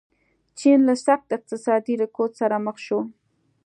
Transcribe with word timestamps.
چین 0.59 0.79
له 0.87 0.95
سخت 1.05 1.27
اقتصادي 1.37 1.93
رکود 2.01 2.31
سره 2.39 2.55
مخ 2.65 2.77
شو. 2.85 2.99